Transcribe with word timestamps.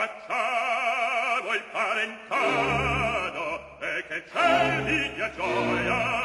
facciamo 0.00 1.52
il 1.52 1.64
parentado 1.72 3.44
e 3.80 4.04
che 4.08 4.24
c'è 4.32 4.82
di 4.84 5.00
gioia 5.36 6.24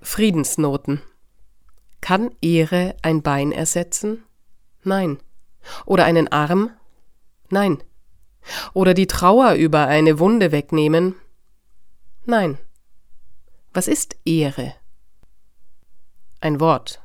Friedensnoten. 0.00 1.02
Kann 2.00 2.30
Ehre 2.40 2.96
ein 3.02 3.22
Bein 3.22 3.52
ersetzen? 3.52 4.24
Nein. 4.82 5.18
Oder 5.86 6.04
einen 6.04 6.28
Arm? 6.28 6.70
Nein. 7.50 7.82
Oder 8.74 8.94
die 8.94 9.06
Trauer 9.06 9.54
über 9.54 9.86
eine 9.86 10.18
Wunde 10.18 10.52
wegnehmen? 10.52 11.16
Nein. 12.26 12.58
Was 13.72 13.88
ist 13.88 14.16
Ehre? 14.24 14.74
Ein 16.40 16.60
Wort. 16.60 17.03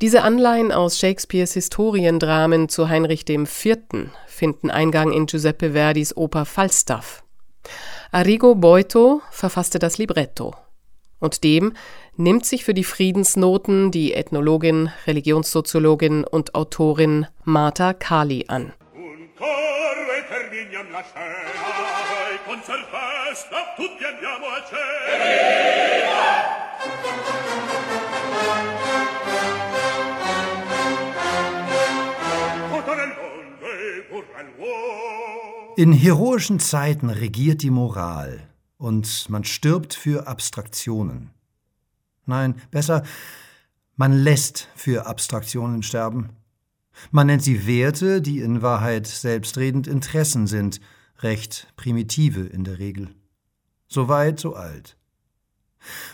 Diese 0.00 0.22
Anleihen 0.22 0.72
aus 0.72 0.98
Shakespeares 0.98 1.52
Historiendramen 1.52 2.70
zu 2.70 2.88
Heinrich 2.88 3.28
IV. 3.28 3.76
finden 4.26 4.70
Eingang 4.70 5.12
in 5.12 5.26
Giuseppe 5.26 5.72
Verdis 5.72 6.16
Oper 6.16 6.46
Falstaff. 6.46 7.22
Arrigo 8.10 8.54
Boito 8.54 9.20
verfasste 9.30 9.78
das 9.78 9.98
Libretto. 9.98 10.54
Und 11.18 11.44
dem 11.44 11.74
nimmt 12.16 12.46
sich 12.46 12.64
für 12.64 12.72
die 12.72 12.84
Friedensnoten 12.84 13.90
die 13.90 14.14
Ethnologin, 14.14 14.90
Religionssoziologin 15.06 16.24
und 16.24 16.54
Autorin 16.54 17.26
Martha 17.44 17.92
Kali 17.92 18.46
an. 18.48 18.72
In 35.76 35.92
heroischen 35.92 36.60
Zeiten 36.60 37.08
regiert 37.08 37.62
die 37.62 37.70
Moral 37.70 38.46
und 38.76 39.30
man 39.30 39.44
stirbt 39.44 39.94
für 39.94 40.26
Abstraktionen. 40.26 41.30
Nein, 42.26 42.60
besser, 42.70 43.02
man 43.96 44.12
lässt 44.12 44.68
für 44.74 45.06
Abstraktionen 45.06 45.82
sterben. 45.82 46.36
Man 47.10 47.28
nennt 47.28 47.42
sie 47.42 47.66
Werte, 47.66 48.20
die 48.20 48.40
in 48.40 48.60
Wahrheit 48.60 49.06
selbstredend 49.06 49.86
Interessen 49.86 50.46
sind, 50.46 50.82
recht 51.20 51.72
primitive 51.76 52.42
in 52.42 52.64
der 52.64 52.78
Regel. 52.78 53.14
So 53.88 54.08
weit, 54.08 54.38
so 54.38 54.54
alt. 54.54 54.98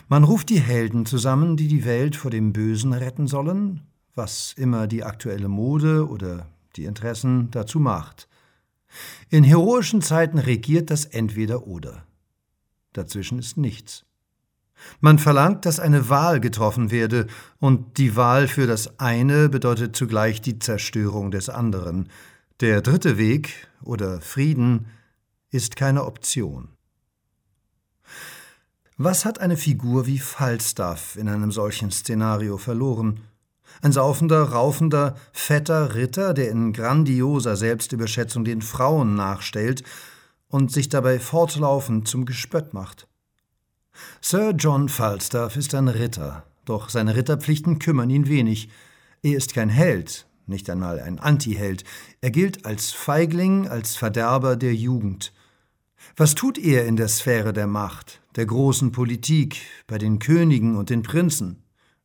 Man 0.09 0.25
ruft 0.25 0.49
die 0.49 0.61
Helden 0.61 1.07
zusammen, 1.07 1.57
die 1.57 1.69
die 1.69 1.85
Welt 1.85 2.17
vor 2.17 2.31
dem 2.31 2.53
Bösen 2.53 2.93
retten 2.93 3.27
sollen, 3.27 3.83
was 4.15 4.55
immer 4.57 4.87
die 4.87 5.05
aktuelle 5.05 5.49
Mode 5.49 6.09
oder 6.09 6.47
die 6.77 6.85
Interessen 6.85 7.51
dazu 7.51 7.81
macht. 7.81 8.29
In 9.31 9.45
heroischen 9.45 10.03
Zeiten 10.03 10.39
regiert 10.39 10.91
das 10.91 11.05
Entweder-Oder. 11.05 12.05
Dazwischen 12.93 13.39
ist 13.39 13.57
nichts. 13.57 14.05
Man 15.01 15.19
verlangt, 15.19 15.65
dass 15.65 15.81
eine 15.81 16.09
Wahl 16.09 16.41
getroffen 16.41 16.91
werde, 16.91 17.27
und 17.59 17.99
die 17.99 18.15
Wahl 18.15 18.47
für 18.47 18.67
das 18.67 19.01
eine 19.01 19.49
bedeutet 19.49 19.97
zugleich 19.97 20.41
die 20.41 20.59
Zerstörung 20.59 21.31
des 21.31 21.49
anderen. 21.49 22.09
Der 22.61 22.83
dritte 22.83 23.19
Weg 23.19 23.69
oder 23.83 24.21
Frieden 24.21 24.87
ist 25.51 25.77
keine 25.77 26.05
Option. 26.05 26.76
Was 28.99 29.27
hat 29.27 29.41
eine 29.41 29.59
Figur 29.59 30.07
wie 30.07 30.19
Falstaff 30.19 31.17
in 31.17 31.29
einem 31.29 31.53
solchen 31.53 31.91
Szenario 31.91 32.57
verloren? 32.57 33.21
Ein 33.83 33.93
saufender, 33.93 34.43
raufender, 34.43 35.17
fetter 35.33 35.95
Ritter, 35.95 36.33
der 36.33 36.51
in 36.51 36.73
grandioser 36.73 37.57
Selbstüberschätzung 37.57 38.47
den 38.47 38.63
Frauen 38.63 39.15
nachstellt 39.15 39.83
und 40.49 40.73
sich 40.73 40.89
dabei 40.89 41.21
fortlaufend 41.21 42.09
zum 42.09 42.25
Gespött 42.25 42.73
macht. 42.73 43.07
Sir 44.23 44.55
John 44.57 44.89
Falstaff 44.89 45.57
ist 45.57 45.75
ein 45.75 45.89
Ritter, 45.89 46.45
doch 46.65 46.89
seine 46.89 47.17
Ritterpflichten 47.17 47.79
kümmern 47.79 48.09
ihn 48.09 48.29
wenig. 48.29 48.71
Er 49.23 49.37
ist 49.37 49.53
kein 49.53 49.69
Held, 49.69 50.27
nicht 50.47 50.71
einmal 50.71 51.01
ein 51.01 51.19
Antiheld. 51.19 51.85
Er 52.23 52.31
gilt 52.31 52.65
als 52.65 52.93
Feigling, 52.93 53.69
als 53.69 53.95
Verderber 53.95 54.57
der 54.57 54.75
Jugend. 54.75 55.35
Was 56.15 56.35
tut 56.35 56.59
er 56.59 56.87
in 56.87 56.97
der 56.97 57.09
Sphäre 57.09 57.53
der 57.53 57.67
Macht, 57.67 58.21
der 58.37 58.47
großen 58.47 58.93
Politik, 58.93 59.61
bei 59.87 59.99
den 59.99 60.19
Königen 60.19 60.77
und 60.77 60.91
den 60.91 61.03
Prinzen? 61.03 61.63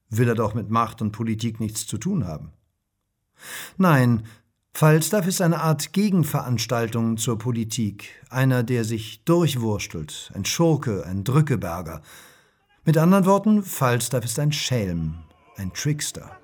Will 0.09 0.28
er 0.28 0.35
doch 0.35 0.53
mit 0.53 0.69
Macht 0.69 1.01
und 1.01 1.12
Politik 1.12 1.59
nichts 1.59 1.85
zu 1.85 1.97
tun 1.97 2.25
haben? 2.25 2.51
Nein, 3.78 4.23
Falstaff 4.73 5.28
ist 5.28 5.41
eine 5.41 5.61
Art 5.61 5.94
Gegenveranstaltung 5.94 7.17
zur 7.17 7.38
Politik, 7.38 8.09
einer, 8.29 8.63
der 8.63 8.84
sich 8.84 9.23
durchwurstelt, 9.25 10.31
ein 10.34 10.45
Schurke, 10.45 11.06
ein 11.06 11.23
Drückeberger. 11.23 12.01
Mit 12.85 12.97
anderen 12.97 13.25
Worten, 13.25 13.63
Falstaff 13.63 14.25
ist 14.25 14.40
ein 14.40 14.51
Schelm, 14.51 15.19
ein 15.57 15.72
Trickster. 15.73 16.41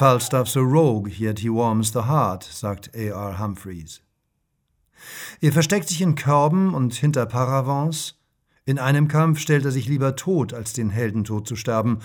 Falstaff's 0.00 0.56
a 0.56 0.62
rogue, 0.62 1.10
yet 1.18 1.40
he 1.40 1.50
warms 1.50 1.92
the 1.92 2.04
heart, 2.04 2.42
sagt 2.42 2.88
A.R. 2.94 3.38
Humphreys. 3.38 4.00
Er 5.42 5.52
versteckt 5.52 5.90
sich 5.90 6.00
in 6.00 6.14
Körben 6.14 6.72
und 6.72 6.94
hinter 6.94 7.26
Paravents. 7.26 8.14
In 8.64 8.78
einem 8.78 9.08
Kampf 9.08 9.40
stellt 9.40 9.66
er 9.66 9.72
sich 9.72 9.88
lieber 9.88 10.16
tot, 10.16 10.54
als 10.54 10.72
den 10.72 10.88
Heldentod 10.88 11.46
zu 11.46 11.54
sterben, 11.54 11.98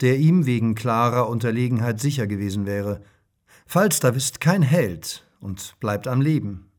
der 0.00 0.18
ihm 0.18 0.44
wegen 0.44 0.74
klarer 0.74 1.28
Unterlegenheit 1.28 2.00
sicher 2.00 2.26
gewesen 2.26 2.66
wäre. 2.66 3.00
Falstaff 3.64 4.16
ist 4.16 4.40
kein 4.40 4.62
Held 4.62 5.24
und 5.38 5.76
bleibt 5.78 6.08
am 6.08 6.20
Leben. 6.20 6.72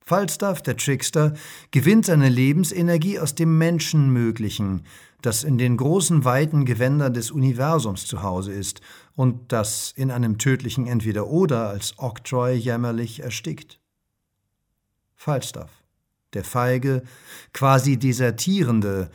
Falstaff, 0.00 0.62
der 0.62 0.78
Trickster, 0.78 1.34
gewinnt 1.70 2.06
seine 2.06 2.30
Lebensenergie 2.30 3.18
aus 3.18 3.34
dem 3.34 3.58
Menschenmöglichen, 3.58 4.86
das 5.22 5.44
in 5.44 5.58
den 5.58 5.76
großen 5.76 6.24
weiten 6.24 6.64
Gewändern 6.64 7.12
des 7.12 7.30
Universums 7.30 8.06
zu 8.06 8.22
Hause 8.22 8.52
ist 8.52 8.80
und 9.14 9.52
das 9.52 9.92
in 9.96 10.10
einem 10.10 10.38
tödlichen 10.38 10.86
Entweder-Oder 10.86 11.68
als 11.68 11.98
Oktroi 11.98 12.54
jämmerlich 12.54 13.20
erstickt. 13.20 13.80
Falstaff, 15.16 15.70
der 16.34 16.44
feige, 16.44 17.02
quasi 17.52 17.96
desertierende, 17.96 19.10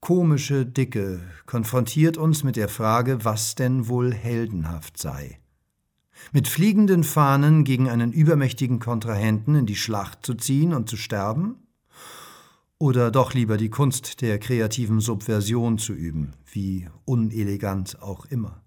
komische 0.00 0.66
Dicke, 0.66 1.20
konfrontiert 1.46 2.18
uns 2.18 2.44
mit 2.44 2.56
der 2.56 2.68
Frage, 2.68 3.24
was 3.24 3.54
denn 3.54 3.88
wohl 3.88 4.12
heldenhaft 4.12 4.98
sei. 4.98 5.40
Mit 6.32 6.48
fliegenden 6.48 7.04
Fahnen 7.04 7.64
gegen 7.64 7.88
einen 7.88 8.12
übermächtigen 8.12 8.78
Kontrahenten 8.78 9.54
in 9.54 9.66
die 9.66 9.76
Schlacht 9.76 10.24
zu 10.24 10.34
ziehen 10.34 10.74
und 10.74 10.88
zu 10.88 10.96
sterben? 10.96 11.65
Oder 12.78 13.10
doch 13.10 13.32
lieber 13.32 13.56
die 13.56 13.70
Kunst 13.70 14.20
der 14.20 14.38
kreativen 14.38 15.00
Subversion 15.00 15.78
zu 15.78 15.94
üben, 15.94 16.34
wie 16.44 16.88
unelegant 17.06 18.02
auch 18.02 18.26
immer? 18.26 18.62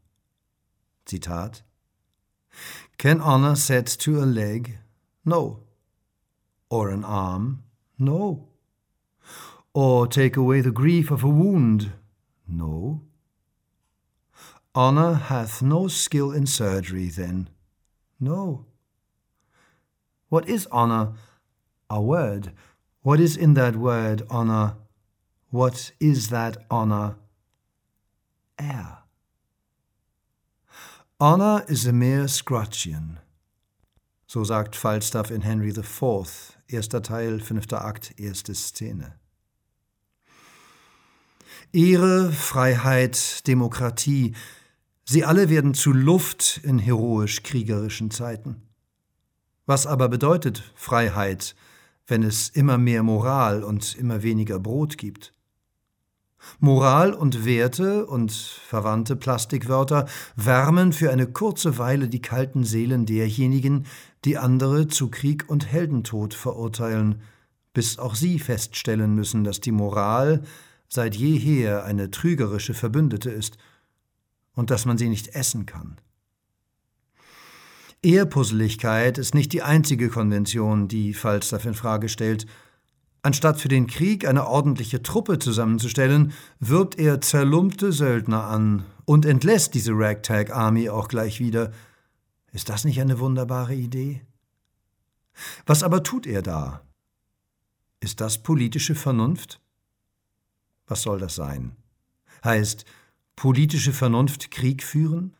Zitat 1.06 1.64
Can 2.98 3.24
honor 3.24 3.56
set 3.56 4.00
to 4.00 4.20
a 4.20 4.26
leg? 4.26 4.80
No. 5.24 5.64
Or 6.70 6.90
an 6.90 7.04
arm? 7.04 7.64
No. 8.00 8.48
Or 9.74 10.10
take 10.10 10.38
away 10.38 10.62
the 10.62 10.74
grief 10.74 11.12
of 11.12 11.24
a 11.24 11.28
wound? 11.28 11.92
No. 12.48 13.02
Honor 14.74 15.30
hath 15.30 15.62
no 15.62 15.88
skill 15.88 16.32
in 16.32 16.48
surgery, 16.48 17.10
then? 17.10 17.50
No. 18.20 18.66
What 20.30 20.50
is 20.50 20.68
honor? 20.72 21.14
A 21.90 22.02
word. 22.02 22.54
What 23.02 23.20
is 23.20 23.38
in 23.38 23.54
that 23.54 23.78
word, 23.78 24.24
honor? 24.30 24.76
What 25.52 25.94
is 26.00 26.30
that 26.30 26.58
honor? 26.70 27.16
Air. 28.58 29.00
Honor 31.20 31.64
is 31.68 31.86
a 31.86 31.94
mere 31.94 32.28
scrutcheon. 32.28 33.20
So 34.28 34.44
sagt 34.44 34.76
Falstaff 34.76 35.32
in 35.32 35.42
Henry 35.42 35.70
IV, 35.70 36.58
erster 36.68 37.02
Teil, 37.02 37.40
fünfter 37.40 37.84
Akt, 37.84 38.14
erste 38.20 38.54
Szene. 38.54 39.14
Ehre, 41.74 42.32
Freiheit, 42.32 43.48
Demokratie, 43.48 44.36
sie 45.06 45.24
alle 45.24 45.50
werden 45.50 45.74
zu 45.74 45.94
Luft 45.94 46.60
in 46.64 46.80
heroisch-kriegerischen 46.80 48.12
Zeiten. 48.12 48.62
Was 49.66 49.88
aber 49.88 50.10
bedeutet 50.10 50.64
Freiheit, 50.76 51.56
wenn 52.10 52.24
es 52.24 52.50
immer 52.50 52.78
mehr 52.78 53.04
Moral 53.04 53.64
und 53.64 53.96
immer 53.96 54.24
weniger 54.24 54.60
Brot 54.60 54.98
gibt. 54.98 55.34
Moral 56.60 57.14
und 57.14 57.46
Werte 57.46 58.06
und 58.06 58.32
verwandte 58.32 59.16
Plastikwörter 59.16 60.08
wärmen 60.36 60.94
für 60.94 61.12
eine 61.12 61.28
kurze 61.28 61.78
Weile 61.78 62.08
die 62.08 62.22
kalten 62.22 62.64
Seelen 62.64 63.06
derjenigen, 63.06 63.86
die 64.26 64.38
andere 64.38 64.88
zu 64.88 65.10
Krieg 65.10 65.46
und 65.50 65.72
Heldentod 65.72 66.34
verurteilen, 66.34 67.22
bis 67.74 68.00
auch 68.00 68.16
sie 68.16 68.40
feststellen 68.40 69.16
müssen, 69.16 69.44
dass 69.44 69.60
die 69.60 69.72
Moral 69.72 70.44
seit 70.88 71.16
jeher 71.16 71.84
eine 71.84 72.10
trügerische 72.10 72.74
Verbündete 72.74 73.30
ist 73.30 73.58
und 74.56 74.72
dass 74.72 74.86
man 74.86 74.98
sie 74.98 75.10
nicht 75.10 75.36
essen 75.36 75.66
kann. 75.66 75.98
Ehrpusseligkeit 78.02 79.18
ist 79.18 79.36
nicht 79.36 79.52
die 79.52 79.62
einzige 79.62 80.10
Konvention, 80.10 80.88
die 80.88 81.14
Falstaff 81.14 81.66
in 81.66 81.74
Frage 81.74 82.08
stellt. 82.08 82.46
Anstatt 83.22 83.60
für 83.60 83.68
den 83.68 83.88
Krieg 83.88 84.26
eine 84.26 84.48
ordentliche 84.48 85.04
Truppe 85.04 85.40
zusammenzustellen, 85.40 86.32
wirbt 86.60 86.98
er 86.98 87.20
zerlumpte 87.20 87.92
Söldner 87.92 88.46
an 88.46 88.86
und 89.04 89.26
entlässt 89.26 89.74
diese 89.74 89.92
Ragtag 89.94 90.56
Army 90.56 90.90
auch 90.90 91.10
gleich 91.10 91.42
wieder. 91.42 91.74
Ist 92.54 92.70
das 92.70 92.86
nicht 92.86 93.02
eine 93.02 93.20
wunderbare 93.20 93.76
Idee? 93.76 94.22
Was 95.66 95.84
aber 95.84 96.02
tut 96.02 96.26
er 96.26 96.42
da? 96.42 96.82
Ist 98.00 98.22
das 98.22 98.42
politische 98.42 98.96
Vernunft? 98.96 99.60
Was 100.88 101.02
soll 101.02 101.20
das 101.20 101.36
sein? 101.36 101.76
Heißt 102.46 102.86
politische 103.36 103.92
Vernunft 103.92 104.52
Krieg 104.52 104.84
führen? 104.84 105.36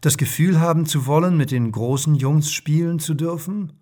Das 0.00 0.16
Gefühl 0.16 0.60
haben 0.60 0.86
zu 0.86 1.06
wollen, 1.06 1.36
mit 1.36 1.50
den 1.50 1.72
großen 1.72 2.14
Jungs 2.14 2.52
spielen 2.52 2.98
zu 2.98 3.14
dürfen? 3.14 3.72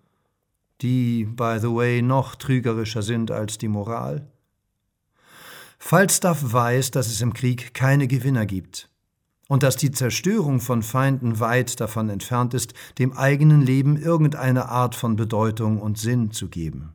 Die, 0.81 1.25
by 1.25 1.57
the 1.59 1.67
way, 1.67 2.01
noch 2.01 2.35
trügerischer 2.35 3.01
sind 3.01 3.31
als 3.31 3.57
die 3.57 3.67
Moral? 3.67 4.27
Falstaff 5.77 6.53
weiß, 6.53 6.91
dass 6.91 7.07
es 7.07 7.21
im 7.21 7.33
Krieg 7.33 7.73
keine 7.73 8.07
Gewinner 8.07 8.45
gibt 8.45 8.89
und 9.47 9.63
dass 9.63 9.77
die 9.77 9.91
Zerstörung 9.91 10.59
von 10.59 10.83
Feinden 10.83 11.39
weit 11.39 11.79
davon 11.79 12.09
entfernt 12.09 12.53
ist, 12.53 12.73
dem 12.99 13.13
eigenen 13.13 13.61
Leben 13.61 13.97
irgendeine 13.97 14.69
Art 14.69 14.93
von 14.93 15.15
Bedeutung 15.15 15.81
und 15.81 15.97
Sinn 15.97 16.31
zu 16.31 16.49
geben. 16.49 16.93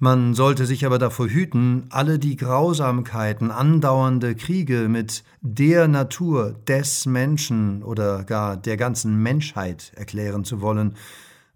Man 0.00 0.34
sollte 0.34 0.64
sich 0.64 0.86
aber 0.86 1.00
davor 1.00 1.28
hüten, 1.28 1.86
alle 1.90 2.20
die 2.20 2.36
Grausamkeiten 2.36 3.50
andauernde 3.50 4.36
Kriege 4.36 4.88
mit 4.88 5.24
der 5.40 5.88
Natur 5.88 6.54
des 6.68 7.04
Menschen 7.04 7.82
oder 7.82 8.22
gar 8.22 8.56
der 8.56 8.76
ganzen 8.76 9.20
Menschheit 9.20 9.92
erklären 9.96 10.44
zu 10.44 10.60
wollen, 10.60 10.94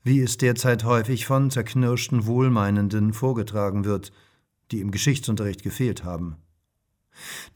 wie 0.02 0.20
es 0.20 0.38
derzeit 0.38 0.82
häufig 0.82 1.24
von 1.24 1.52
zerknirschten 1.52 2.26
Wohlmeinenden 2.26 3.12
vorgetragen 3.12 3.84
wird, 3.84 4.10
die 4.72 4.80
im 4.80 4.90
Geschichtsunterricht 4.90 5.62
gefehlt 5.62 6.02
haben. 6.02 6.36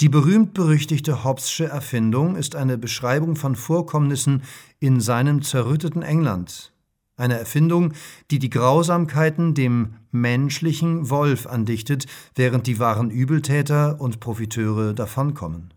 Die 0.01 0.09
berühmt-berüchtigte 0.09 1.25
Hobbes'sche 1.25 1.65
Erfindung 1.65 2.37
ist 2.37 2.55
eine 2.55 2.79
Beschreibung 2.79 3.35
von 3.35 3.57
Vorkommnissen 3.57 4.43
in 4.79 5.01
seinem 5.01 5.43
zerrütteten 5.43 6.03
England, 6.03 6.73
eine 7.17 7.39
Erfindung, 7.39 7.93
die 8.31 8.39
die 8.39 8.51
Grausamkeiten 8.51 9.55
dem 9.55 9.95
menschlichen 10.11 11.09
Wolf 11.11 11.47
andichtet, 11.47 12.07
während 12.35 12.67
die 12.67 12.79
wahren 12.79 13.11
Übeltäter 13.11 14.01
und 14.01 14.21
Profiteure 14.21 14.95
davonkommen. 14.95 15.73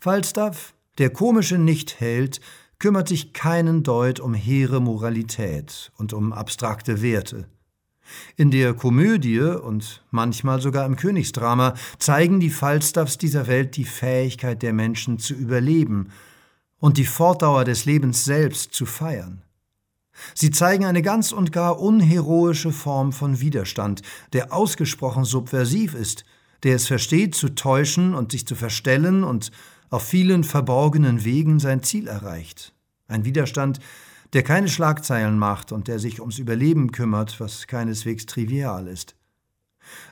Falstaff, 0.00 0.74
der 0.98 1.10
komische 1.10 1.58
Nichtheld, 1.58 2.40
kümmert 2.78 3.08
sich 3.08 3.32
keinen 3.32 3.82
Deut 3.82 4.20
um 4.20 4.34
hehre 4.34 4.80
Moralität 4.80 5.92
und 5.96 6.12
um 6.12 6.32
abstrakte 6.32 7.02
Werte. 7.02 7.48
In 8.36 8.50
der 8.50 8.74
Komödie 8.74 9.40
und 9.40 10.04
manchmal 10.10 10.60
sogar 10.60 10.84
im 10.84 10.96
Königsdrama 10.96 11.74
zeigen 11.98 12.40
die 12.40 12.50
Falstaffs 12.50 13.16
dieser 13.16 13.46
Welt 13.46 13.76
die 13.76 13.84
Fähigkeit 13.84 14.62
der 14.62 14.72
Menschen 14.72 15.18
zu 15.18 15.34
überleben 15.34 16.10
und 16.78 16.98
die 16.98 17.06
Fortdauer 17.06 17.64
des 17.64 17.86
Lebens 17.86 18.24
selbst 18.24 18.74
zu 18.74 18.84
feiern. 18.84 19.42
Sie 20.34 20.50
zeigen 20.50 20.84
eine 20.84 21.02
ganz 21.02 21.32
und 21.32 21.52
gar 21.52 21.80
unheroische 21.80 22.72
Form 22.72 23.12
von 23.12 23.40
Widerstand, 23.40 24.02
der 24.32 24.52
ausgesprochen 24.52 25.24
subversiv 25.24 25.94
ist, 25.94 26.24
der 26.62 26.76
es 26.76 26.86
versteht 26.86 27.34
zu 27.34 27.50
täuschen 27.50 28.14
und 28.14 28.32
sich 28.32 28.46
zu 28.46 28.54
verstellen 28.54 29.24
und 29.24 29.50
auf 29.90 30.02
vielen 30.02 30.44
verborgenen 30.44 31.24
Wegen 31.24 31.60
sein 31.60 31.82
Ziel 31.82 32.08
erreicht. 32.08 32.74
Ein 33.06 33.24
Widerstand, 33.24 33.80
der 34.32 34.42
keine 34.42 34.68
Schlagzeilen 34.68 35.38
macht 35.38 35.72
und 35.72 35.88
der 35.88 35.98
sich 35.98 36.20
ums 36.20 36.38
Überleben 36.38 36.90
kümmert, 36.90 37.38
was 37.38 37.66
keineswegs 37.66 38.26
trivial 38.26 38.88
ist. 38.88 39.14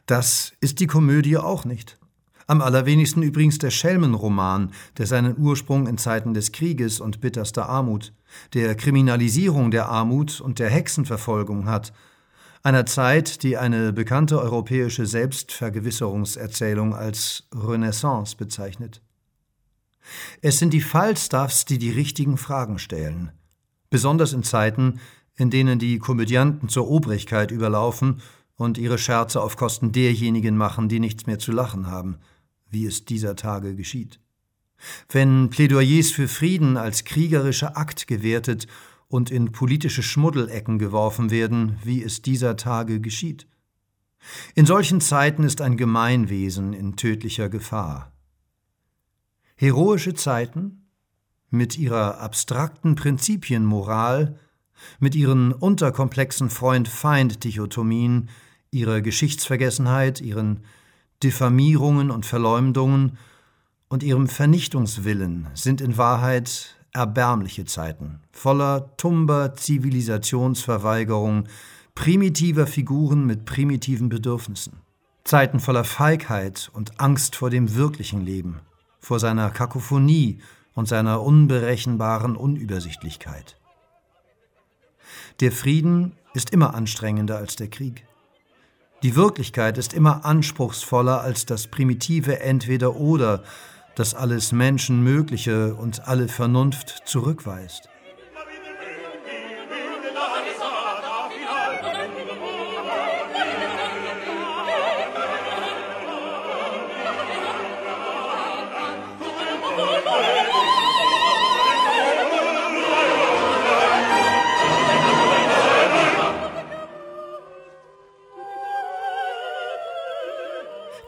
Das 0.06 0.52
ist 0.60 0.80
die 0.80 0.86
Komödie 0.86 1.38
auch 1.38 1.64
nicht. 1.64 1.98
Am 2.46 2.60
allerwenigsten 2.60 3.22
übrigens 3.22 3.58
der 3.58 3.70
Schelmenroman, 3.70 4.72
der 4.98 5.06
seinen 5.06 5.38
Ursprung 5.38 5.86
in 5.86 5.96
Zeiten 5.96 6.34
des 6.34 6.52
Krieges 6.52 7.00
und 7.00 7.20
bitterster 7.20 7.68
Armut, 7.68 8.12
der 8.54 8.74
Kriminalisierung 8.74 9.70
der 9.70 9.88
Armut 9.88 10.40
und 10.40 10.58
der 10.58 10.70
Hexenverfolgung 10.70 11.66
hat, 11.66 11.92
einer 12.62 12.86
Zeit, 12.86 13.42
die 13.42 13.56
eine 13.56 13.92
bekannte 13.92 14.40
europäische 14.40 15.06
Selbstvergewisserungserzählung 15.06 16.94
als 16.94 17.48
Renaissance 17.52 18.36
bezeichnet. 18.36 19.02
Es 20.40 20.58
sind 20.58 20.72
die 20.72 20.80
Falstaffs, 20.80 21.64
die 21.64 21.78
die 21.78 21.90
richtigen 21.90 22.36
Fragen 22.36 22.78
stellen, 22.78 23.32
besonders 23.90 24.32
in 24.32 24.42
Zeiten, 24.42 25.00
in 25.34 25.50
denen 25.50 25.78
die 25.78 25.98
Komödianten 25.98 26.68
zur 26.68 26.88
Obrigkeit 26.88 27.50
überlaufen 27.50 28.20
und 28.56 28.78
ihre 28.78 28.98
Scherze 28.98 29.40
auf 29.40 29.56
Kosten 29.56 29.92
derjenigen 29.92 30.56
machen, 30.56 30.88
die 30.88 31.00
nichts 31.00 31.26
mehr 31.26 31.38
zu 31.38 31.52
lachen 31.52 31.86
haben– 31.86 32.18
wie 32.72 32.86
es 32.86 33.04
dieser 33.04 33.36
Tage 33.36 33.76
geschieht. 33.76 34.18
Wenn 35.08 35.50
Plädoyers 35.50 36.10
für 36.10 36.28
Frieden 36.28 36.76
als 36.76 37.04
kriegerischer 37.04 37.76
Akt 37.76 38.06
gewertet 38.06 38.66
und 39.08 39.30
in 39.30 39.52
politische 39.52 40.02
Schmuddelecken 40.02 40.78
geworfen 40.78 41.30
werden, 41.30 41.78
wie 41.84 42.02
es 42.02 42.22
dieser 42.22 42.56
Tage 42.56 43.00
geschieht. 43.00 43.46
In 44.54 44.66
solchen 44.66 45.00
Zeiten 45.00 45.44
ist 45.44 45.60
ein 45.60 45.76
Gemeinwesen 45.76 46.72
in 46.72 46.96
tödlicher 46.96 47.48
Gefahr. 47.48 48.12
Heroische 49.56 50.14
Zeiten 50.14 50.86
mit 51.50 51.78
ihrer 51.78 52.20
abstrakten 52.20 52.94
Prinzipienmoral, 52.94 54.38
mit 54.98 55.14
ihren 55.14 55.52
unterkomplexen 55.52 56.50
Freund-Feind-Dichotomien, 56.50 58.30
ihrer 58.70 59.02
Geschichtsvergessenheit, 59.02 60.20
ihren 60.20 60.64
Diffamierungen 61.22 62.10
und 62.10 62.24
Verleumdungen 62.26 63.18
und 63.92 64.02
ihrem 64.02 64.26
Vernichtungswillen 64.26 65.48
sind 65.52 65.82
in 65.82 65.98
Wahrheit 65.98 66.76
erbärmliche 66.94 67.66
Zeiten, 67.66 68.20
voller 68.30 68.96
tumber 68.96 69.54
Zivilisationsverweigerung, 69.54 71.44
primitiver 71.94 72.66
Figuren 72.66 73.26
mit 73.26 73.44
primitiven 73.44 74.08
Bedürfnissen. 74.08 74.80
Zeiten 75.24 75.60
voller 75.60 75.84
Feigheit 75.84 76.70
und 76.72 77.02
Angst 77.02 77.36
vor 77.36 77.50
dem 77.50 77.74
wirklichen 77.74 78.22
Leben, 78.22 78.60
vor 78.98 79.18
seiner 79.20 79.50
Kakophonie 79.50 80.40
und 80.72 80.88
seiner 80.88 81.20
unberechenbaren 81.20 82.34
Unübersichtlichkeit. 82.34 83.58
Der 85.40 85.52
Frieden 85.52 86.12
ist 86.32 86.48
immer 86.48 86.74
anstrengender 86.74 87.36
als 87.36 87.56
der 87.56 87.68
Krieg. 87.68 88.06
Die 89.02 89.16
Wirklichkeit 89.16 89.76
ist 89.76 89.92
immer 89.92 90.24
anspruchsvoller 90.24 91.20
als 91.20 91.44
das 91.44 91.66
primitive 91.66 92.40
Entweder-Oder, 92.40 93.42
das 93.94 94.14
alles 94.14 94.52
Menschenmögliche 94.52 95.74
und 95.74 96.06
alle 96.08 96.28
Vernunft 96.28 97.02
zurückweist. 97.04 97.91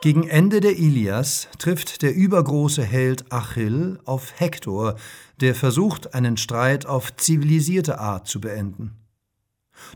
Gegen 0.04 0.28
Ende 0.28 0.61
der 0.61 0.76
Ilias 0.76 1.49
trifft 1.58 2.02
der 2.02 2.14
übergroße 2.14 2.84
Held 2.84 3.32
Achill 3.32 3.99
auf 4.04 4.38
Hektor, 4.38 4.96
der 5.40 5.54
versucht, 5.54 6.12
einen 6.12 6.37
Streit 6.37 6.84
auf 6.84 7.16
zivilisierte 7.16 7.99
Art 7.99 8.28
zu 8.28 8.38
beenden. 8.38 8.99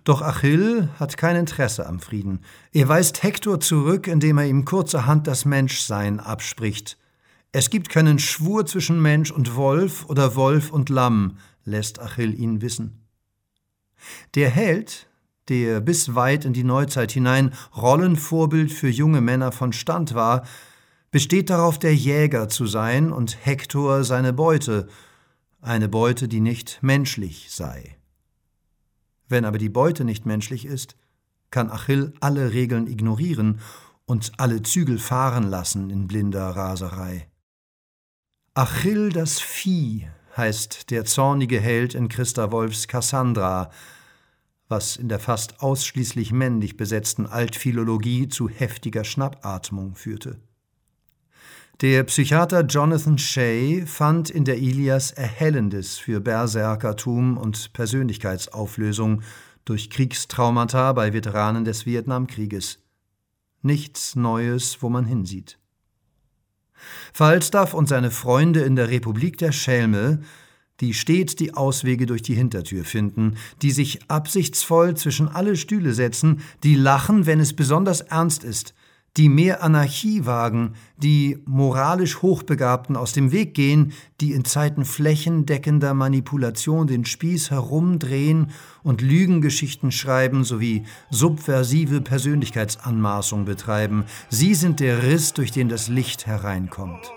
Doch 0.05 0.23
Achill 0.23 0.89
hat 0.99 1.19
kein 1.19 1.37
Interesse 1.37 1.87
am 1.87 2.01
Frieden. 2.01 2.41
Er 2.73 2.89
weist 2.89 3.23
Hektor 3.23 3.61
zurück, 3.61 4.07
indem 4.07 4.39
er 4.39 4.47
ihm 4.47 4.65
kurzerhand 4.65 5.27
das 5.27 5.45
Menschsein 5.45 6.21
abspricht. 6.21 6.97
Es 7.53 7.69
gibt 7.69 7.91
keinen 7.91 8.19
Schwur 8.19 8.65
zwischen 8.65 9.03
Mensch 9.03 9.31
und 9.31 9.57
Wolf 9.57 10.07
oder 10.07 10.37
Wolf 10.37 10.71
und 10.71 10.89
Lamm, 10.89 11.37
lässt 11.67 12.01
Achill 12.01 12.33
ihn 12.33 12.63
wissen. 12.63 13.05
Der 14.35 14.49
Held, 14.49 15.08
der 15.49 15.81
bis 15.81 16.15
weit 16.15 16.45
in 16.45 16.53
die 16.53 16.65
Neuzeit 16.65 17.13
hinein 17.13 17.53
Rollenvorbild 17.77 18.73
für 18.73 18.89
junge 18.89 19.21
Männer 19.21 19.53
von 19.53 19.73
Stand 19.73 20.15
war, 20.15 20.47
besteht 21.11 21.51
darauf, 21.51 21.79
der 21.79 21.95
Jäger 21.95 22.49
zu 22.49 22.67
sein 22.67 23.13
und 23.13 23.45
Hektor 23.45 24.05
seine 24.05 24.33
Beute, 24.33 24.89
eine 25.61 25.89
Beute, 25.89 26.29
die 26.29 26.41
nicht 26.41 26.79
menschlich 26.83 27.49
sei. 27.51 27.97
Wenn 29.29 29.45
aber 29.45 29.59
die 29.59 29.69
Beute 29.69 30.05
nicht 30.05 30.27
menschlich 30.27 30.65
ist, 30.65 30.97
kann 31.51 31.71
Achill 31.71 32.13
alle 32.21 32.53
Regeln 32.53 32.87
ignorieren 32.87 33.61
und 34.05 34.33
alle 34.39 34.63
Zügel 34.63 34.99
fahren 34.99 35.45
lassen 35.45 35.91
in 35.91 36.07
blinder 36.07 36.49
Raserei. 36.51 37.29
Achill 38.55 39.11
das 39.11 39.41
Vieh 39.41 40.09
heißt 40.37 40.91
der 40.91 41.05
zornige 41.05 41.61
Held 41.61 41.95
in 41.95 42.09
Christa 42.09 42.51
Wolfs 42.53 42.89
Cassandra, 42.89 43.71
was 44.69 44.97
in 44.97 45.09
der 45.09 45.19
fast 45.19 45.63
ausschließlich 45.63 46.33
männlich 46.33 46.77
besetzten 46.77 47.27
Altphilologie 47.27 48.29
zu 48.29 48.49
heftiger 48.49 49.05
Schnappatmung 49.05 49.95
führte. 49.95 50.41
Der 51.81 52.03
Psychiater 52.05 52.63
Jonathan 52.63 53.19
Shea 53.19 53.87
fand 53.87 54.31
in 54.31 54.45
der 54.45 54.59
Ilias 54.59 55.13
Erhellendes 55.13 55.97
für 55.97 56.21
Berserkertum 56.21 57.39
und 57.39 57.73
Persönlichkeitsauflösung 57.73 59.23
durch 59.65 59.89
Kriegstraumata 59.89 60.93
bei 60.93 61.13
Veteranen 61.13 61.65
des 61.65 61.87
Vietnamkrieges. 61.87 62.81
Nichts 63.63 64.17
Neues, 64.17 64.83
wo 64.83 64.89
man 64.89 65.05
hinsieht. 65.05 65.59
Falstaff 67.13 67.75
und 67.75 67.89
seine 67.89 68.11
Freunde 68.11 68.61
in 68.61 68.75
der 68.75 68.89
Republik 68.89 69.39
der 69.39 69.53
Schelme, 69.53 70.21
die 70.81 70.95
stets 70.95 71.37
die 71.37 71.55
Auswege 71.55 72.07
durch 72.07 72.23
die 72.23 72.35
Hintertür 72.35 72.85
finden, 72.85 73.37
die 73.63 73.71
sich 73.71 74.01
absichtsvoll 74.09 74.97
zwischen 74.97 75.29
alle 75.29 75.57
Stühle 75.57 75.93
setzen, 75.93 76.41
die 76.63 76.75
lachen, 76.75 77.27
wenn 77.27 77.41
es 77.41 77.53
besonders 77.53 78.01
ernst 78.01 78.45
ist, 78.45 78.75
die 79.17 79.29
mehr 79.29 79.65
Anarchie 79.65 80.27
wagen, 80.27 80.75
die 80.97 81.39
moralisch 81.45 82.23
Hochbegabten 82.23 82.97
aus 82.97 83.13
dem 83.13 83.33
Weg 83.33 83.55
gehen, 83.55 83.93
die 84.21 84.33
in 84.33 84.45
Zeiten 84.45 84.85
flächendeckender 84.85 85.93
Manipulation 85.93 86.87
den 86.87 87.05
Spieß 87.05 87.51
herumdrehen 87.51 88.53
und 88.85 89.03
Lügengeschichten 89.03 89.91
schreiben 89.91 90.45
sowie 90.45 90.85
subversive 91.11 92.01
Persönlichkeitsanmaßung 92.01 93.45
betreiben. 93.45 94.05
Sie 94.29 94.55
sind 94.55 94.79
der 94.79 95.03
Riss, 95.03 95.33
durch 95.33 95.51
den 95.51 95.69
das 95.69 95.89
Licht 95.89 96.27
hereinkommt. 96.27 97.13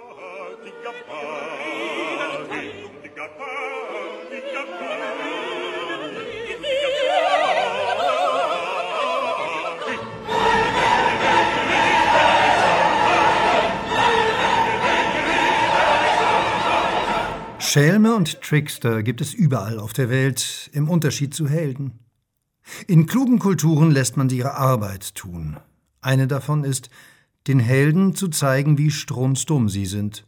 Schelme 17.74 18.16
und 18.16 18.42
Trickster 18.42 19.02
gibt 19.02 19.22
es 19.22 19.34
überall 19.34 19.80
auf 19.80 19.94
der 19.94 20.10
Welt, 20.10 20.70
im 20.74 20.90
Unterschied 20.90 21.34
zu 21.34 21.48
Helden. 21.48 22.02
In 22.86 23.06
klugen 23.06 23.40
Kulturen 23.40 23.92
lässt 23.92 24.18
man 24.18 24.28
sie 24.28 24.40
ihre 24.40 24.56
Arbeit 24.56 25.16
tun. 25.16 25.56
Eine 26.02 26.28
davon 26.28 26.66
ist, 26.66 26.90
den 27.48 27.60
Helden 27.60 28.14
zu 28.14 28.28
zeigen, 28.28 28.78
wie 28.78 28.92
strunzdumm 28.92 29.70
sie 29.70 29.86
sind. 29.86 30.28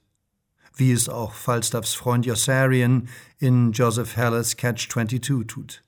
Wie 0.74 0.94
es 0.94 1.10
auch 1.10 1.34
Falstaffs 1.34 1.96
Freund 1.96 2.26
Yossarian 2.26 3.10
in 3.40 3.74
Joseph 3.74 4.16
Heller's 4.16 4.56
Catch-22 4.56 5.46
tut. 5.46 5.84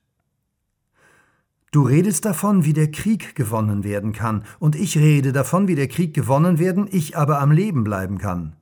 Du 1.70 1.84
redest 1.84 2.26
davon, 2.26 2.66
wie 2.66 2.74
der 2.74 2.90
Krieg 2.90 3.34
gewonnen 3.34 3.82
werden 3.82 4.12
kann, 4.12 4.44
und 4.58 4.76
ich 4.76 4.98
rede 4.98 5.32
davon, 5.32 5.68
wie 5.68 5.74
der 5.74 5.88
Krieg 5.88 6.12
gewonnen 6.12 6.58
werden, 6.58 6.86
ich 6.90 7.16
aber 7.16 7.40
am 7.40 7.50
Leben 7.50 7.82
bleiben 7.82 8.18
kann. 8.18 8.56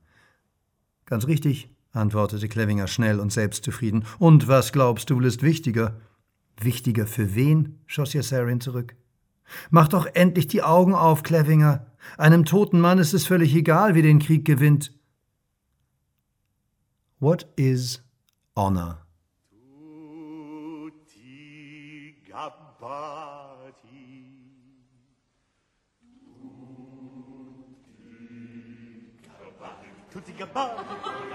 Ganz 1.05 1.27
richtig 1.27 1.74
antwortete 1.95 2.47
Clevinger 2.47 2.87
schnell 2.87 3.19
und 3.19 3.31
selbstzufrieden. 3.31 4.05
Und 4.19 4.47
was 4.47 4.71
glaubst 4.71 5.09
du, 5.09 5.19
ist 5.21 5.41
wichtiger? 5.41 5.99
Wichtiger 6.59 7.07
für 7.07 7.35
wen? 7.35 7.79
schoss 7.85 8.13
Yassarian 8.13 8.61
zurück. 8.61 8.95
Mach 9.69 9.87
doch 9.87 10.07
endlich 10.13 10.47
die 10.47 10.63
Augen 10.63 10.95
auf, 10.95 11.23
Clevinger. 11.23 11.85
Einem 12.17 12.45
toten 12.45 12.79
Mann 12.79 12.99
ist 12.99 13.13
es 13.13 13.25
völlig 13.25 13.53
egal, 13.55 13.95
wie 13.95 14.01
den 14.01 14.19
Krieg 14.19 14.45
gewinnt. 14.45 14.93
What 17.19 17.47
is 17.55 18.01
honor? 18.55 19.05
Tutti 20.81 22.15
gabbati. 22.27 23.85
Tutti 30.11 30.33
gabbati. 30.33 31.34